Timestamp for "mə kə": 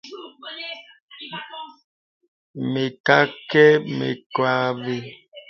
2.71-3.17, 3.97-4.43